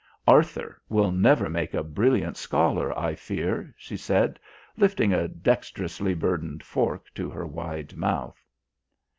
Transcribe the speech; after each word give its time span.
"Arthur 0.27 0.81
will 0.89 1.11
never 1.11 1.47
make 1.47 1.75
a 1.75 1.83
brilliant 1.83 2.35
scholar, 2.35 2.91
I 2.97 3.13
fear," 3.13 3.71
she 3.77 3.95
said, 3.95 4.39
lifting 4.75 5.13
a 5.13 5.27
dexterously 5.27 6.15
burdened 6.15 6.63
fork 6.63 7.13
to 7.13 7.29
her 7.29 7.45
wide 7.45 7.95
mouth.... 7.95 8.43